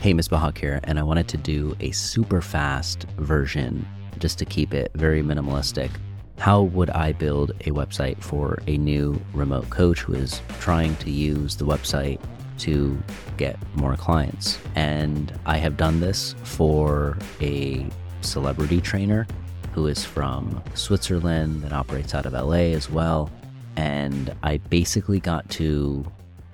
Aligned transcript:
Hey, 0.00 0.14
Misbah 0.14 0.40
Haque 0.40 0.56
here, 0.56 0.80
and 0.84 0.98
I 0.98 1.02
wanted 1.02 1.28
to 1.28 1.36
do 1.36 1.76
a 1.78 1.90
super 1.90 2.40
fast 2.40 3.02
version 3.18 3.86
just 4.18 4.38
to 4.38 4.46
keep 4.46 4.72
it 4.72 4.90
very 4.94 5.22
minimalistic. 5.22 5.90
How 6.38 6.62
would 6.62 6.88
I 6.88 7.12
build 7.12 7.50
a 7.50 7.70
website 7.72 8.18
for 8.22 8.62
a 8.66 8.78
new 8.78 9.20
remote 9.34 9.68
coach 9.68 10.00
who 10.00 10.14
is 10.14 10.40
trying 10.58 10.96
to 10.96 11.10
use 11.10 11.54
the 11.54 11.66
website 11.66 12.18
to 12.60 12.98
get 13.36 13.58
more 13.76 13.94
clients? 13.94 14.58
And 14.74 15.38
I 15.44 15.58
have 15.58 15.76
done 15.76 16.00
this 16.00 16.34
for 16.44 17.18
a 17.42 17.86
celebrity 18.22 18.80
trainer 18.80 19.26
who 19.72 19.86
is 19.86 20.02
from 20.02 20.62
Switzerland 20.72 21.62
and 21.62 21.74
operates 21.74 22.14
out 22.14 22.24
of 22.24 22.32
LA 22.32 22.72
as 22.72 22.88
well. 22.88 23.30
And 23.76 24.34
I 24.42 24.56
basically 24.56 25.20
got 25.20 25.50
to 25.50 26.10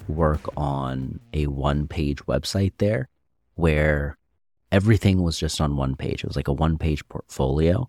work 0.08 0.48
on 0.56 1.20
a 1.32 1.46
one 1.46 1.86
page 1.86 2.18
website 2.26 2.72
there 2.78 3.08
where 3.56 4.16
everything 4.70 5.22
was 5.22 5.38
just 5.38 5.60
on 5.60 5.76
one 5.76 5.96
page. 5.96 6.22
It 6.22 6.28
was 6.28 6.36
like 6.36 6.48
a 6.48 6.52
one 6.52 6.78
page 6.78 7.06
portfolio. 7.08 7.86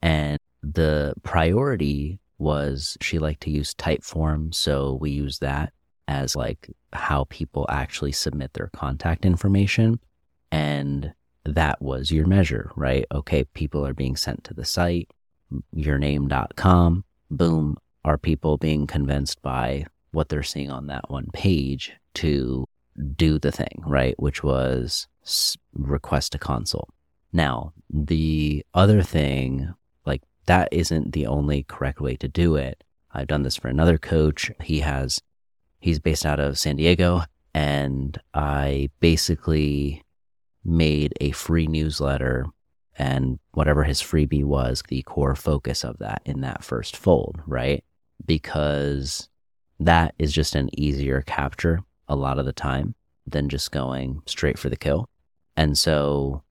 And 0.00 0.38
the 0.62 1.14
priority 1.22 2.20
was 2.38 2.96
she 3.00 3.18
liked 3.18 3.42
to 3.42 3.50
use 3.50 3.74
Typeform. 3.74 4.54
So 4.54 4.94
we 5.00 5.10
use 5.10 5.38
that 5.40 5.72
as 6.08 6.36
like 6.36 6.70
how 6.92 7.24
people 7.30 7.66
actually 7.68 8.12
submit 8.12 8.52
their 8.52 8.70
contact 8.74 9.24
information. 9.24 9.98
And 10.52 11.12
that 11.44 11.80
was 11.80 12.10
your 12.10 12.26
measure, 12.26 12.70
right? 12.76 13.04
Okay, 13.12 13.44
people 13.44 13.86
are 13.86 13.94
being 13.94 14.16
sent 14.16 14.44
to 14.44 14.54
the 14.54 14.64
site, 14.64 15.10
yourname.com. 15.74 17.04
Boom. 17.30 17.76
Are 18.04 18.18
people 18.18 18.56
being 18.56 18.86
convinced 18.86 19.42
by 19.42 19.86
what 20.12 20.28
they're 20.28 20.42
seeing 20.42 20.70
on 20.70 20.86
that 20.86 21.10
one 21.10 21.26
page 21.32 21.92
to 22.14 22.66
do 23.16 23.38
the 23.38 23.52
thing, 23.52 23.82
right? 23.86 24.14
Which 24.18 24.42
was 24.42 25.06
request 25.72 26.34
a 26.34 26.38
consult. 26.38 26.90
Now, 27.32 27.72
the 27.90 28.64
other 28.74 29.02
thing, 29.02 29.74
like 30.04 30.22
that 30.46 30.68
isn't 30.72 31.12
the 31.12 31.26
only 31.26 31.64
correct 31.64 32.00
way 32.00 32.16
to 32.16 32.28
do 32.28 32.56
it. 32.56 32.82
I've 33.12 33.26
done 33.26 33.42
this 33.42 33.56
for 33.56 33.68
another 33.68 33.98
coach. 33.98 34.50
He 34.62 34.80
has, 34.80 35.20
he's 35.80 35.98
based 35.98 36.26
out 36.26 36.40
of 36.40 36.58
San 36.58 36.76
Diego 36.76 37.22
and 37.54 38.18
I 38.34 38.90
basically 39.00 40.04
made 40.64 41.14
a 41.20 41.30
free 41.30 41.66
newsletter 41.66 42.46
and 42.98 43.38
whatever 43.52 43.84
his 43.84 44.00
freebie 44.00 44.44
was, 44.44 44.82
the 44.88 45.02
core 45.02 45.34
focus 45.34 45.84
of 45.84 45.98
that 45.98 46.22
in 46.24 46.40
that 46.40 46.64
first 46.64 46.96
fold, 46.96 47.40
right? 47.46 47.84
Because 48.24 49.28
that 49.78 50.14
is 50.18 50.32
just 50.32 50.54
an 50.54 50.70
easier 50.78 51.22
capture 51.22 51.80
a 52.08 52.16
lot 52.16 52.38
of 52.38 52.46
the 52.46 52.52
time 52.52 52.94
than 53.26 53.48
just 53.48 53.72
going 53.72 54.22
straight 54.26 54.58
for 54.58 54.68
the 54.68 54.76
kill. 54.76 55.08
And 55.56 55.76
so 55.76 56.42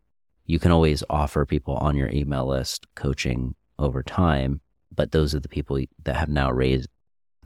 you 0.46 0.60
can 0.60 0.72
always 0.72 1.04
offer 1.10 1.46
people 1.46 1.76
on 1.76 1.96
your 1.96 2.10
email 2.10 2.46
list 2.46 2.88
coaching 2.96 3.56
over 3.80 4.04
time, 4.04 4.62
but 4.94 5.12
those 5.12 5.34
are 5.34 5.40
the 5.40 5.50
people 5.50 5.80
that 6.04 6.16
have 6.16 6.30
now 6.30 6.52
raised. 6.52 6.88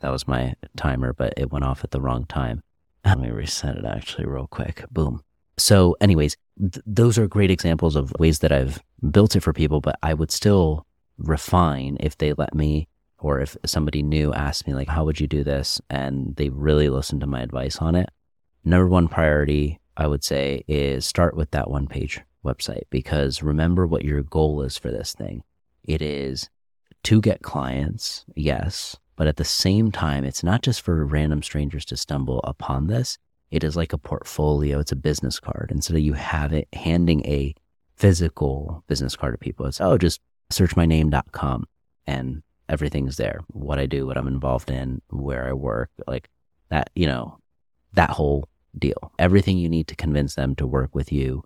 That 0.02 0.12
was 0.12 0.28
my 0.28 0.56
timer, 0.76 1.14
but 1.14 1.34
it 1.38 1.52
went 1.52 1.66
off 1.66 1.84
at 1.84 1.92
the 1.92 2.02
wrong 2.02 2.26
time. 2.26 2.62
Let 3.06 3.20
me 3.20 3.30
reset 3.30 3.78
it 3.78 3.86
actually 3.86 4.26
real 4.26 4.48
quick. 4.48 4.84
Boom. 4.92 5.24
So, 5.58 5.96
anyways, 6.02 6.38
th- 6.60 6.84
those 6.86 7.18
are 7.18 7.28
great 7.28 7.52
examples 7.52 7.96
of 7.96 8.14
ways 8.20 8.40
that 8.40 8.52
I've 8.52 8.82
built 9.12 9.36
it 9.36 9.42
for 9.42 9.54
people, 9.54 9.82
but 9.82 9.98
I 10.04 10.14
would 10.14 10.32
still 10.32 10.86
refine 11.18 11.98
if 12.00 12.18
they 12.18 12.34
let 12.34 12.54
me 12.54 12.88
or 13.20 13.40
if 13.40 13.58
somebody 13.66 14.02
new 14.02 14.34
asked 14.34 14.68
me, 14.68 14.74
like, 14.74 14.88
how 14.88 15.06
would 15.06 15.20
you 15.20 15.28
do 15.28 15.44
this? 15.44 15.82
And 15.90 16.36
they 16.36 16.50
really 16.50 16.90
listened 16.90 17.22
to 17.22 17.28
my 17.28 17.42
advice 17.42 17.78
on 17.78 17.96
it. 17.96 18.10
Number 18.64 18.88
one 18.88 19.08
priority, 19.08 19.80
I 19.98 20.08
would 20.08 20.24
say, 20.24 20.64
is 20.68 21.06
start 21.06 21.36
with 21.36 21.52
that 21.52 21.70
one 21.70 21.88
page 21.88 22.22
website 22.46 22.84
because 22.90 23.44
remember 23.44 23.86
what 23.86 24.06
your 24.06 24.24
goal 24.24 24.62
is 24.62 24.78
for 24.78 24.92
this 24.92 25.14
thing. 25.14 25.44
It 25.84 26.02
is 26.02 26.50
to 27.04 27.22
get 27.22 27.42
clients, 27.42 28.26
yes, 28.36 28.98
but 29.16 29.28
at 29.28 29.38
the 29.38 29.44
same 29.44 29.92
time, 29.92 30.24
it's 30.24 30.44
not 30.44 30.62
just 30.62 30.82
for 30.82 31.06
random 31.06 31.42
strangers 31.42 31.86
to 31.86 31.98
stumble 31.98 32.40
upon 32.44 32.88
this. 32.88 33.18
It 33.52 33.64
is 33.64 33.76
like 33.76 33.94
a 33.94 33.98
portfolio. 33.98 34.80
It's 34.80 34.92
a 34.92 34.98
business 34.98 35.40
card. 35.40 35.72
Instead 35.74 35.96
of 35.98 36.04
you 36.04 36.14
have 36.14 36.54
it 36.54 36.68
handing 36.74 37.26
a 37.26 37.56
physical 37.96 38.84
business 38.88 39.16
card 39.16 39.34
to 39.34 39.38
people, 39.38 39.66
it's, 39.66 39.82
oh, 39.82 39.98
just 39.98 40.22
search 40.50 40.76
my 40.76 40.86
name.com 40.86 41.66
and 42.08 42.44
everything's 42.70 43.18
there. 43.18 43.42
What 43.48 43.80
I 43.80 43.88
do, 43.88 44.06
what 44.06 44.18
I'm 44.18 44.28
involved 44.28 44.70
in, 44.70 45.02
where 45.10 45.50
I 45.50 45.54
work, 45.54 45.90
like 46.08 46.30
that, 46.70 46.92
you 46.96 47.08
know, 47.08 47.40
that 47.94 48.12
whole 48.12 48.48
deal. 48.78 49.12
Everything 49.18 49.58
you 49.58 49.68
need 49.68 49.88
to 49.88 49.96
convince 49.96 50.36
them 50.36 50.56
to 50.56 50.68
work 50.68 50.94
with 50.94 51.12
you 51.12 51.44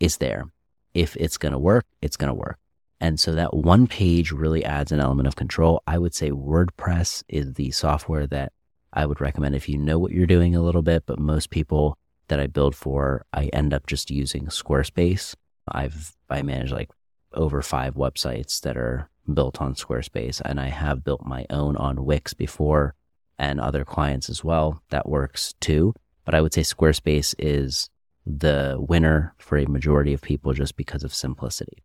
is 0.00 0.18
there. 0.18 0.46
If 0.92 1.16
it's 1.16 1.38
going 1.38 1.52
to 1.52 1.58
work, 1.58 1.86
it's 2.02 2.16
going 2.16 2.28
to 2.28 2.34
work. 2.34 2.58
And 3.00 3.20
so 3.20 3.32
that 3.34 3.54
one 3.54 3.86
page 3.86 4.32
really 4.32 4.64
adds 4.64 4.90
an 4.90 5.00
element 5.00 5.28
of 5.28 5.36
control. 5.36 5.82
I 5.86 5.98
would 5.98 6.14
say 6.14 6.30
WordPress 6.30 7.22
is 7.28 7.54
the 7.54 7.70
software 7.70 8.26
that 8.28 8.52
I 8.92 9.06
would 9.06 9.20
recommend 9.20 9.54
if 9.54 9.68
you 9.68 9.76
know 9.76 9.98
what 9.98 10.12
you're 10.12 10.26
doing 10.26 10.56
a 10.56 10.62
little 10.62 10.82
bit, 10.82 11.04
but 11.06 11.18
most 11.18 11.50
people 11.50 11.98
that 12.28 12.40
I 12.40 12.46
build 12.46 12.74
for, 12.74 13.24
I 13.32 13.46
end 13.52 13.74
up 13.74 13.86
just 13.86 14.10
using 14.10 14.46
Squarespace. 14.46 15.34
I've, 15.68 16.16
I 16.30 16.42
manage 16.42 16.72
like 16.72 16.90
over 17.34 17.60
five 17.60 17.94
websites 17.94 18.60
that 18.62 18.76
are 18.76 19.10
built 19.32 19.60
on 19.60 19.74
Squarespace 19.74 20.40
and 20.44 20.60
I 20.60 20.68
have 20.68 21.04
built 21.04 21.24
my 21.24 21.46
own 21.50 21.76
on 21.76 22.04
Wix 22.04 22.34
before 22.34 22.94
and 23.38 23.60
other 23.60 23.84
clients 23.84 24.30
as 24.30 24.42
well. 24.42 24.82
That 24.90 25.08
works 25.08 25.54
too. 25.60 25.94
But 26.24 26.34
I 26.34 26.40
would 26.40 26.54
say 26.54 26.62
Squarespace 26.62 27.34
is 27.38 27.88
the 28.26 28.76
winner 28.78 29.34
for 29.38 29.58
a 29.58 29.68
majority 29.68 30.12
of 30.12 30.20
people 30.20 30.52
just 30.52 30.76
because 30.76 31.04
of 31.04 31.14
simplicity. 31.14 31.84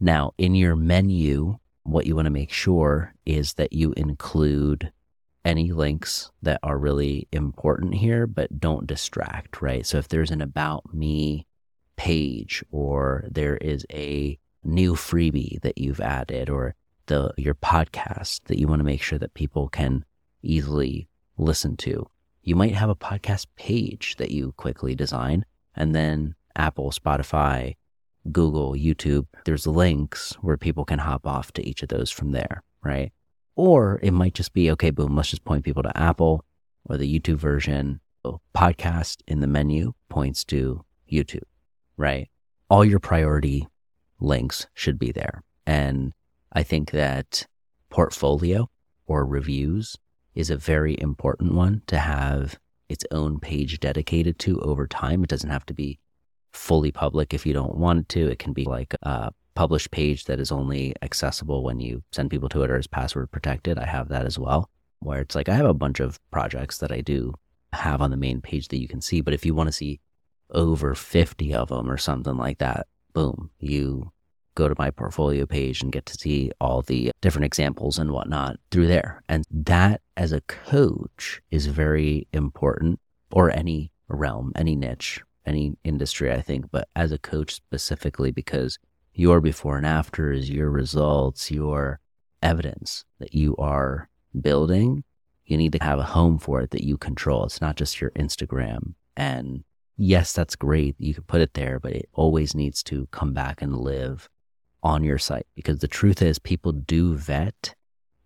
Now, 0.00 0.32
in 0.38 0.54
your 0.54 0.74
menu, 0.74 1.58
what 1.84 2.06
you 2.06 2.16
want 2.16 2.26
to 2.26 2.30
make 2.30 2.50
sure 2.50 3.14
is 3.26 3.54
that 3.54 3.72
you 3.72 3.92
include 3.96 4.92
any 5.44 5.72
links 5.72 6.30
that 6.40 6.60
are 6.62 6.78
really 6.78 7.28
important 7.32 7.94
here, 7.94 8.26
but 8.26 8.60
don't 8.60 8.86
distract, 8.86 9.60
right? 9.60 9.84
So 9.84 9.98
if 9.98 10.08
there's 10.08 10.30
an 10.30 10.40
about 10.40 10.94
me 10.94 11.46
page 11.96 12.64
or 12.70 13.24
there 13.30 13.56
is 13.56 13.84
a 13.92 14.38
new 14.64 14.94
freebie 14.94 15.60
that 15.62 15.78
you've 15.78 16.00
added 16.00 16.48
or 16.48 16.74
the 17.06 17.32
your 17.36 17.54
podcast 17.54 18.40
that 18.44 18.58
you 18.58 18.68
want 18.68 18.80
to 18.80 18.84
make 18.84 19.02
sure 19.02 19.18
that 19.18 19.34
people 19.34 19.68
can 19.68 20.04
easily 20.42 21.08
listen 21.36 21.76
to 21.76 22.06
you 22.42 22.56
might 22.56 22.74
have 22.74 22.90
a 22.90 22.96
podcast 22.96 23.46
page 23.56 24.16
that 24.16 24.32
you 24.32 24.52
quickly 24.56 24.94
design 24.94 25.44
and 25.76 25.94
then 25.94 26.34
Apple, 26.56 26.90
Spotify, 26.90 27.76
Google, 28.30 28.72
YouTube, 28.72 29.26
there's 29.44 29.66
links 29.66 30.34
where 30.40 30.56
people 30.56 30.84
can 30.84 30.98
hop 30.98 31.26
off 31.26 31.52
to 31.52 31.66
each 31.66 31.82
of 31.82 31.88
those 31.88 32.10
from 32.10 32.32
there, 32.32 32.62
right? 32.82 33.12
Or 33.54 34.00
it 34.02 34.10
might 34.10 34.34
just 34.34 34.52
be, 34.52 34.70
okay, 34.72 34.90
boom, 34.90 35.16
let's 35.16 35.30
just 35.30 35.44
point 35.44 35.64
people 35.64 35.82
to 35.82 35.96
Apple 35.96 36.44
or 36.84 36.96
the 36.96 37.18
YouTube 37.18 37.36
version. 37.36 38.00
Podcast 38.54 39.20
in 39.26 39.40
the 39.40 39.48
menu 39.48 39.94
points 40.08 40.44
to 40.44 40.84
YouTube, 41.10 41.42
right? 41.96 42.28
All 42.70 42.84
your 42.84 43.00
priority 43.00 43.66
links 44.20 44.68
should 44.74 44.96
be 44.96 45.10
there. 45.10 45.42
And 45.66 46.12
I 46.52 46.62
think 46.62 46.90
that 46.90 47.46
portfolio 47.88 48.68
or 49.06 49.26
reviews 49.26 49.96
is 50.34 50.50
a 50.50 50.56
very 50.56 50.98
important 51.00 51.54
one 51.54 51.82
to 51.86 51.98
have 51.98 52.58
its 52.88 53.04
own 53.10 53.40
page 53.40 53.80
dedicated 53.80 54.38
to 54.40 54.60
over 54.60 54.86
time. 54.86 55.22
It 55.24 55.30
doesn't 55.30 55.50
have 55.50 55.66
to 55.66 55.74
be 55.74 55.98
fully 56.52 56.92
public 56.92 57.32
if 57.32 57.46
you 57.46 57.52
don't 57.52 57.76
want 57.76 58.08
to. 58.10 58.28
It 58.28 58.38
can 58.38 58.52
be 58.52 58.64
like 58.64 58.94
a 59.02 59.32
published 59.54 59.90
page 59.90 60.24
that 60.24 60.40
is 60.40 60.52
only 60.52 60.94
accessible 61.02 61.62
when 61.62 61.80
you 61.80 62.02
send 62.12 62.30
people 62.30 62.48
to 62.50 62.62
it 62.62 62.70
or 62.70 62.78
is 62.78 62.86
password 62.86 63.30
protected. 63.30 63.78
I 63.78 63.86
have 63.86 64.08
that 64.08 64.26
as 64.26 64.38
well, 64.38 64.70
where 65.00 65.20
it's 65.20 65.34
like 65.34 65.48
I 65.48 65.54
have 65.54 65.66
a 65.66 65.74
bunch 65.74 66.00
of 66.00 66.20
projects 66.30 66.78
that 66.78 66.92
I 66.92 67.00
do 67.00 67.34
have 67.72 68.02
on 68.02 68.10
the 68.10 68.16
main 68.16 68.40
page 68.40 68.68
that 68.68 68.80
you 68.80 68.88
can 68.88 69.00
see. 69.00 69.20
But 69.20 69.34
if 69.34 69.46
you 69.46 69.54
want 69.54 69.68
to 69.68 69.72
see 69.72 70.00
over 70.50 70.94
50 70.94 71.54
of 71.54 71.68
them 71.68 71.90
or 71.90 71.96
something 71.96 72.36
like 72.36 72.58
that, 72.58 72.86
boom, 73.14 73.50
you 73.58 74.12
go 74.54 74.68
to 74.68 74.74
my 74.78 74.90
portfolio 74.90 75.46
page 75.46 75.82
and 75.82 75.92
get 75.92 76.06
to 76.06 76.14
see 76.14 76.50
all 76.60 76.82
the 76.82 77.10
different 77.20 77.46
examples 77.46 77.98
and 77.98 78.12
whatnot 78.12 78.56
through 78.70 78.86
there. 78.86 79.22
And 79.28 79.44
that 79.50 80.00
as 80.16 80.32
a 80.32 80.42
coach 80.42 81.40
is 81.50 81.66
very 81.66 82.26
important 82.32 83.00
or 83.30 83.50
any 83.50 83.90
realm, 84.08 84.52
any 84.56 84.76
niche, 84.76 85.22
any 85.46 85.76
industry, 85.84 86.30
I 86.30 86.40
think, 86.40 86.70
but 86.70 86.88
as 86.94 87.12
a 87.12 87.18
coach 87.18 87.54
specifically, 87.54 88.30
because 88.30 88.78
your 89.14 89.40
before 89.40 89.76
and 89.76 89.86
after 89.86 90.32
is 90.32 90.50
your 90.50 90.70
results, 90.70 91.50
your 91.50 92.00
evidence 92.42 93.04
that 93.18 93.34
you 93.34 93.56
are 93.56 94.08
building. 94.38 95.04
You 95.44 95.56
need 95.56 95.72
to 95.72 95.82
have 95.82 95.98
a 95.98 96.04
home 96.04 96.38
for 96.38 96.60
it 96.60 96.70
that 96.70 96.84
you 96.84 96.96
control. 96.96 97.44
It's 97.44 97.60
not 97.60 97.76
just 97.76 98.00
your 98.00 98.10
Instagram. 98.10 98.94
And 99.16 99.64
yes, 99.96 100.32
that's 100.32 100.56
great. 100.56 100.96
You 100.98 101.14
can 101.14 101.24
put 101.24 101.40
it 101.40 101.54
there, 101.54 101.78
but 101.78 101.92
it 101.92 102.08
always 102.12 102.54
needs 102.54 102.82
to 102.84 103.06
come 103.10 103.34
back 103.34 103.60
and 103.60 103.76
live 103.76 104.28
on 104.82 105.04
your 105.04 105.18
site 105.18 105.46
because 105.54 105.78
the 105.78 105.88
truth 105.88 106.20
is 106.22 106.38
people 106.38 106.72
do 106.72 107.14
vet 107.14 107.74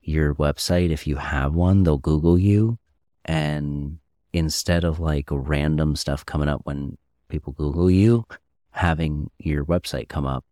your 0.03 0.35
website. 0.35 0.91
If 0.91 1.07
you 1.07 1.17
have 1.17 1.55
one, 1.55 1.83
they'll 1.83 1.99
Google 1.99 2.39
you 2.39 2.79
and 3.25 3.99
instead 4.33 4.85
of 4.85 5.01
like 5.01 5.27
random 5.31 5.97
stuff 5.97 6.25
coming 6.25 6.49
up 6.49 6.61
when 6.65 6.97
people 7.29 7.53
Google 7.53 7.91
you, 7.91 8.25
having 8.71 9.31
your 9.39 9.65
website 9.65 10.09
come 10.09 10.27
up 10.27 10.45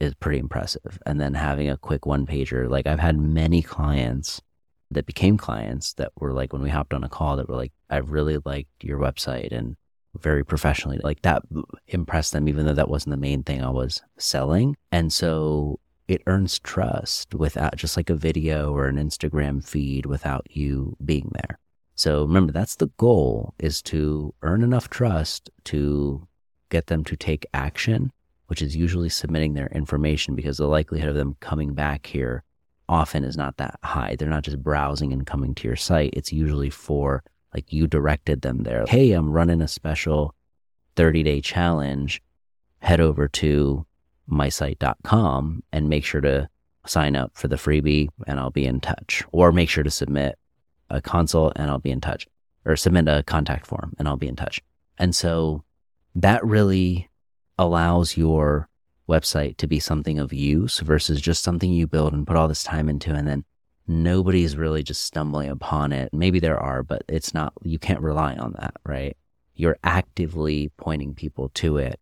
is 0.00 0.14
pretty 0.14 0.38
impressive. 0.38 0.98
And 1.06 1.20
then 1.20 1.34
having 1.34 1.68
a 1.68 1.76
quick 1.76 2.06
one 2.06 2.26
pager, 2.26 2.68
like 2.68 2.86
I've 2.86 3.00
had 3.00 3.18
many 3.18 3.62
clients 3.62 4.40
that 4.90 5.06
became 5.06 5.36
clients 5.36 5.94
that 5.94 6.12
were 6.18 6.32
like, 6.32 6.52
when 6.52 6.62
we 6.62 6.70
hopped 6.70 6.94
on 6.94 7.04
a 7.04 7.08
call, 7.08 7.36
that 7.36 7.48
were 7.48 7.56
like, 7.56 7.72
I 7.90 7.98
really 7.98 8.38
liked 8.44 8.82
your 8.82 8.98
website 8.98 9.52
and 9.52 9.76
very 10.20 10.44
professionally, 10.44 11.00
like 11.02 11.22
that 11.22 11.42
impressed 11.86 12.32
them, 12.32 12.48
even 12.48 12.66
though 12.66 12.74
that 12.74 12.88
wasn't 12.88 13.12
the 13.12 13.16
main 13.16 13.42
thing 13.42 13.62
I 13.62 13.70
was 13.70 14.02
selling. 14.16 14.76
And 14.92 15.12
so 15.12 15.80
it 16.06 16.22
earns 16.26 16.58
trust 16.58 17.34
without 17.34 17.76
just 17.76 17.96
like 17.96 18.10
a 18.10 18.14
video 18.14 18.72
or 18.74 18.86
an 18.86 18.96
Instagram 18.96 19.66
feed 19.66 20.06
without 20.06 20.46
you 20.50 20.96
being 21.04 21.30
there. 21.34 21.58
So 21.94 22.22
remember, 22.22 22.52
that's 22.52 22.76
the 22.76 22.90
goal 22.96 23.54
is 23.58 23.82
to 23.82 24.34
earn 24.42 24.62
enough 24.62 24.88
trust 24.88 25.50
to 25.64 26.26
get 26.70 26.86
them 26.86 27.04
to 27.04 27.16
take 27.16 27.46
action, 27.52 28.12
which 28.46 28.62
is 28.62 28.76
usually 28.76 29.08
submitting 29.08 29.54
their 29.54 29.66
information 29.68 30.34
because 30.34 30.58
the 30.58 30.66
likelihood 30.66 31.08
of 31.10 31.16
them 31.16 31.36
coming 31.40 31.74
back 31.74 32.06
here 32.06 32.44
often 32.88 33.24
is 33.24 33.36
not 33.36 33.56
that 33.58 33.78
high. 33.82 34.16
They're 34.16 34.28
not 34.28 34.44
just 34.44 34.62
browsing 34.62 35.12
and 35.12 35.26
coming 35.26 35.54
to 35.56 35.68
your 35.68 35.76
site. 35.76 36.14
It's 36.14 36.32
usually 36.32 36.70
for 36.70 37.22
like 37.54 37.72
you 37.72 37.86
directed 37.86 38.42
them 38.42 38.62
there. 38.62 38.84
Hey, 38.86 39.12
I'm 39.12 39.30
running 39.30 39.60
a 39.60 39.68
special 39.68 40.34
30 40.96 41.22
day 41.22 41.40
challenge. 41.40 42.22
Head 42.80 43.00
over 43.00 43.28
to 43.28 43.86
mysite.com 44.26 45.62
and 45.72 45.88
make 45.88 46.04
sure 46.04 46.20
to 46.20 46.48
sign 46.86 47.16
up 47.16 47.32
for 47.34 47.48
the 47.48 47.56
freebie 47.56 48.08
and 48.26 48.38
I'll 48.38 48.50
be 48.50 48.66
in 48.66 48.80
touch. 48.80 49.24
Or 49.32 49.52
make 49.52 49.68
sure 49.68 49.84
to 49.84 49.90
submit 49.90 50.38
a 50.90 51.00
consult 51.00 51.52
and 51.56 51.70
I'll 51.70 51.78
be 51.78 51.90
in 51.90 52.00
touch. 52.00 52.26
Or 52.64 52.76
submit 52.76 53.08
a 53.08 53.22
contact 53.26 53.66
form 53.66 53.94
and 53.98 54.08
I'll 54.08 54.16
be 54.16 54.28
in 54.28 54.36
touch. 54.36 54.60
And 54.98 55.14
so 55.14 55.64
that 56.14 56.44
really 56.44 57.08
allows 57.58 58.16
your 58.16 58.68
website 59.08 59.56
to 59.56 59.66
be 59.66 59.80
something 59.80 60.18
of 60.18 60.32
use 60.32 60.80
versus 60.80 61.20
just 61.20 61.42
something 61.42 61.72
you 61.72 61.86
build 61.86 62.12
and 62.12 62.26
put 62.26 62.36
all 62.36 62.48
this 62.48 62.62
time 62.62 62.88
into 62.88 63.14
and 63.14 63.26
then 63.26 63.44
nobody's 63.88 64.56
really 64.56 64.82
just 64.82 65.02
stumbling 65.02 65.48
upon 65.48 65.92
it. 65.92 66.10
Maybe 66.12 66.38
there 66.38 66.58
are, 66.58 66.82
but 66.82 67.02
it's 67.08 67.32
not, 67.32 67.54
you 67.62 67.78
can't 67.78 68.00
rely 68.00 68.34
on 68.34 68.52
that, 68.58 68.74
right? 68.84 69.16
You're 69.54 69.78
actively 69.82 70.70
pointing 70.76 71.14
people 71.14 71.48
to 71.54 71.78
it 71.78 71.98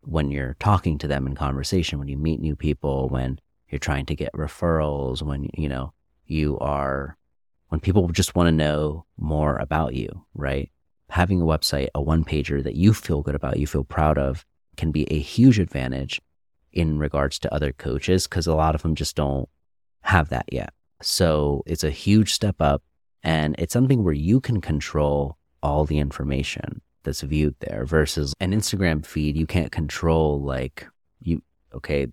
when 0.00 0.30
you're 0.30 0.56
talking 0.58 0.98
to 0.98 1.08
them 1.08 1.26
in 1.26 1.34
conversation, 1.34 1.98
when 1.98 2.08
you 2.08 2.16
meet 2.16 2.40
new 2.40 2.56
people, 2.56 3.08
when 3.08 3.38
you're 3.68 3.78
trying 3.78 4.06
to 4.06 4.14
get 4.14 4.32
referrals, 4.32 5.22
when, 5.22 5.50
you 5.54 5.68
know, 5.68 5.92
you 6.26 6.58
are, 6.58 7.16
when 7.68 7.80
people 7.80 8.08
just 8.08 8.34
want 8.34 8.46
to 8.46 8.52
know 8.52 9.04
more 9.18 9.56
about 9.56 9.94
you, 9.94 10.24
right? 10.34 10.70
Having 11.10 11.42
a 11.42 11.44
website, 11.44 11.88
a 11.94 12.00
one 12.00 12.24
pager 12.24 12.62
that 12.62 12.76
you 12.76 12.94
feel 12.94 13.22
good 13.22 13.34
about, 13.34 13.58
you 13.58 13.66
feel 13.66 13.84
proud 13.84 14.16
of, 14.16 14.44
can 14.76 14.90
be 14.90 15.10
a 15.12 15.18
huge 15.18 15.58
advantage 15.58 16.20
in 16.72 16.98
regards 16.98 17.38
to 17.40 17.52
other 17.54 17.72
coaches 17.72 18.26
because 18.26 18.46
a 18.46 18.54
lot 18.54 18.74
of 18.74 18.82
them 18.82 18.94
just 18.94 19.16
don't 19.16 19.48
have 20.02 20.28
that 20.28 20.46
yet. 20.52 20.72
So 21.02 21.62
it's 21.66 21.84
a 21.84 21.90
huge 21.90 22.32
step 22.32 22.56
up 22.60 22.82
and 23.22 23.54
it's 23.58 23.72
something 23.72 24.04
where 24.04 24.14
you 24.14 24.40
can 24.40 24.60
control 24.60 25.36
all 25.62 25.84
the 25.84 25.98
information 25.98 26.80
that's 27.02 27.22
viewed 27.22 27.54
there 27.60 27.84
versus 27.84 28.34
an 28.40 28.52
Instagram 28.52 29.04
feed. 29.04 29.36
You 29.36 29.46
can't 29.46 29.72
control 29.72 30.40
like 30.40 30.86
you, 31.20 31.42
okay, 31.74 32.08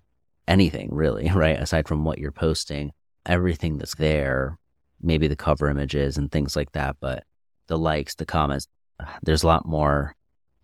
anything 0.48 0.88
really, 0.92 1.30
right? 1.34 1.58
Aside 1.58 1.88
from 1.88 2.04
what 2.04 2.18
you're 2.18 2.32
posting, 2.32 2.92
everything 3.26 3.78
that's 3.78 3.94
there, 3.94 4.58
maybe 5.00 5.28
the 5.28 5.36
cover 5.36 5.68
images 5.68 6.16
and 6.16 6.30
things 6.30 6.56
like 6.56 6.72
that, 6.72 6.96
but 7.00 7.24
the 7.66 7.78
likes, 7.78 8.14
the 8.14 8.26
comments, 8.26 8.66
ah, 9.00 9.18
there's 9.22 9.42
a 9.42 9.46
lot 9.46 9.66
more 9.66 10.14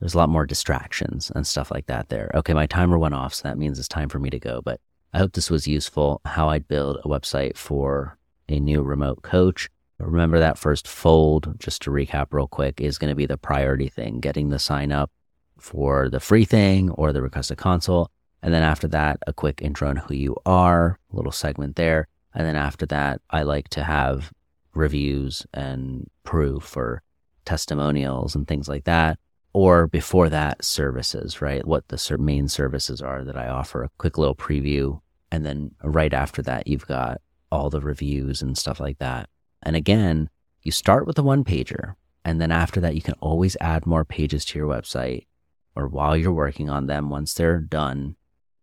there's 0.01 0.15
a 0.15 0.19
lot 0.19 0.31
more 0.31 0.47
distractions 0.47 1.31
and 1.35 1.47
stuff 1.47 1.71
like 1.71 1.87
that 1.87 2.09
there. 2.09 2.31
Okay, 2.35 2.55
my 2.55 2.67
timer 2.67 2.99
went 2.99 3.15
off, 3.15 3.35
so 3.35 3.47
that 3.47 3.59
means 3.59 3.79
it's 3.79 3.87
time 3.87 4.09
for 4.09 4.19
me 4.19 4.31
to 4.31 4.39
go. 4.39 4.63
But 4.65 4.81
I 5.13 5.19
hope 5.19 5.33
this 5.33 5.51
was 5.51 5.67
useful. 5.67 6.21
How 6.25 6.49
I'd 6.51 6.69
build 6.69 6.99
a 6.99 7.09
website 7.09 7.57
for 7.57 8.17
a 8.49 8.61
new 8.61 8.83
remote 8.83 9.23
coach. 9.23 9.69
Remember 9.99 10.39
that 10.39 10.59
first 10.59 10.89
fold, 10.89 11.59
just 11.59 11.83
to 11.83 11.91
recap 11.91 12.29
real 12.31 12.47
quick, 12.47 12.81
is 12.81 12.97
going 12.97 13.11
to 13.11 13.17
be 13.17 13.27
the 13.27 13.37
priority 13.37 13.89
thing 13.89 14.21
getting 14.21 14.49
the 14.49 14.59
sign 14.59 14.93
up 14.93 15.11
for 15.59 16.09
the 16.09 16.21
free 16.21 16.45
thing 16.45 16.91
or 16.91 17.13
the 17.13 17.21
request 17.21 17.51
a 17.51 17.57
consult. 17.57 18.11
And 18.43 18.55
then 18.55 18.63
after 18.63 18.89
that, 18.89 19.19
a 19.27 19.33
quick 19.33 19.61
intro 19.61 19.91
on 19.91 19.97
who 19.97 20.15
you 20.15 20.37
are, 20.47 20.99
a 21.13 21.17
little 21.17 21.33
segment 21.33 21.77
there. 21.77 22.09
And 22.33 22.47
then 22.47 22.57
after 22.57 22.87
that, 22.87 23.21
I 23.29 23.43
like 23.43 23.69
to 23.71 23.85
have 23.85 24.33
reviews 24.73 25.47
and 25.53 26.09
proof 26.23 26.77
or 26.77 27.03
testimonials 27.45 28.35
and 28.35 28.47
things 28.47 28.69
like 28.69 28.85
that 28.85 29.19
or 29.53 29.87
before 29.87 30.29
that 30.29 30.65
services 30.65 31.43
right? 31.43 31.67
What 31.67 31.89
the 31.89 32.17
main 32.19 32.49
services 32.49 33.01
are 33.03 33.25
that 33.25 33.37
i 33.37 33.49
offer 33.49 33.83
a 33.83 33.91
quick 33.99 34.19
little 34.19 34.35
preview 34.35 35.01
and 35.31 35.45
then 35.45 35.73
right 35.83 36.13
after 36.13 36.43
that 36.43 36.67
you've 36.67 36.87
got 36.87 37.21
all 37.51 37.71
the 37.71 37.81
reviews 37.81 38.43
and 38.43 38.57
stuff 38.57 38.81
like 38.81 38.99
that. 38.99 39.29
And 39.63 39.77
again 39.77 40.31
you 40.63 40.73
start 40.73 41.07
with 41.07 41.19
a 41.19 41.23
one 41.23 41.45
pager 41.45 41.95
and 42.25 42.41
then 42.41 42.53
after 42.53 42.81
that 42.81 42.95
you 42.95 43.03
can 43.03 43.15
always 43.21 43.57
add 43.61 43.87
more 43.87 44.05
pages 44.05 44.45
to 44.45 44.59
your 44.59 44.69
website 44.69 45.27
or 45.75 45.89
while 45.89 46.17
you're 46.17 46.33
working 46.33 46.69
on 46.69 46.87
them 46.87 47.11
once 47.11 47.35
they're 47.35 47.61
done 47.61 48.17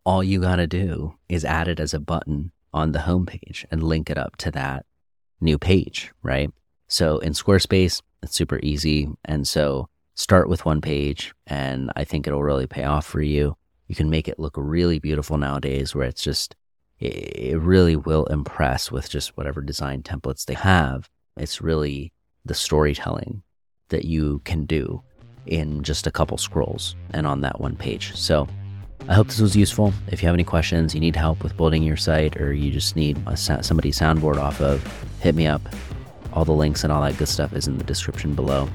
all 0.06 0.24
you 0.24 0.39
got 0.39 0.57
to 0.57 0.68
do 0.68 1.16
is 1.28 1.44
add 1.44 1.68
it 1.68 1.80
as 1.80 1.94
a 1.94 2.00
button 2.00 2.51
on 2.74 2.92
the 2.92 3.00
homepage 3.00 3.66
and 3.72 3.84
link 3.84 4.10
it 4.10 4.18
up 4.18 4.38
to 4.38 4.51
that 4.51 4.86
new 5.42 5.57
page 5.57 6.12
right? 6.24 6.51
So 6.88 7.18
in 7.19 7.34
squarespace 7.34 8.01
it's 8.24 8.36
super 8.36 8.60
easy 8.63 9.10
and 9.25 9.48
so 9.48 9.89
start 10.18 10.50
with 10.50 10.66
one 10.66 10.81
page 10.81 11.34
and 11.46 11.92
I 11.96 12.04
think 12.04 12.25
it'll 12.25 12.44
really 12.44 12.66
pay 12.66 12.84
off 12.84 13.06
for 13.06 13.22
you. 13.22 13.56
You 13.88 13.94
can 13.96 14.10
make 14.10 14.28
it 14.28 14.40
look 14.40 14.56
really 14.58 14.98
beautiful 14.98 15.38
nowadays 15.38 15.94
where 15.94 16.08
it's 16.08 16.24
just, 16.24 16.56
it 17.00 17.60
really 17.60 17.96
will 17.96 18.25
impress 18.25 18.92
with 18.92 19.10
just 19.10 19.38
whatever 19.38 19.62
design 19.62 20.02
templates 20.02 20.46
they 20.46 20.56
have. 20.56 21.08
It's 21.38 21.62
really 21.62 22.12
the 22.46 22.56
storytelling 22.56 23.44
that 23.90 24.06
you 24.06 24.42
can 24.44 24.66
do 24.66 25.04
in 25.46 25.84
just 25.84 26.08
a 26.08 26.12
couple 26.12 26.40
scrolls 26.40 26.96
and 27.12 27.28
on 27.28 27.42
that 27.42 27.62
one 27.62 27.75
page. 27.75 28.16
So 28.16 28.48
I 29.08 29.13
hope 29.13 29.28
this 29.28 29.40
was 29.40 29.56
useful. 29.56 29.94
If 30.08 30.24
you 30.24 30.28
have 30.28 30.36
any 30.36 30.44
questions, 30.44 30.96
you 30.96 31.00
need 31.00 31.16
help 31.16 31.44
with 31.44 31.56
building 31.56 31.84
your 31.84 31.96
site, 31.96 32.42
or 32.42 32.54
you 32.54 32.72
just 32.72 32.96
need 32.96 33.22
a, 33.28 33.38
somebody 33.38 33.92
soundboard 33.92 34.38
off 34.38 34.60
of, 34.62 34.84
hit 35.22 35.36
me 35.36 35.46
up. 35.46 35.62
All 36.34 36.44
the 36.44 36.54
links 36.54 36.84
and 36.84 36.92
all 36.92 37.04
that 37.04 37.18
good 37.18 37.30
stuff 37.30 37.54
is 37.54 37.68
in 37.68 37.78
the 37.78 37.84
description 37.84 38.34
below. 38.34 38.68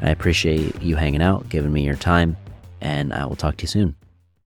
I 0.00 0.10
appreciate 0.10 0.80
you 0.82 0.96
hanging 0.96 1.22
out, 1.22 1.48
giving 1.48 1.72
me 1.72 1.84
your 1.84 1.96
time, 1.96 2.36
and 2.80 3.12
I 3.12 3.26
will 3.26 3.36
talk 3.36 3.56
to 3.58 3.62
you 3.62 3.68
soon. 3.68 3.97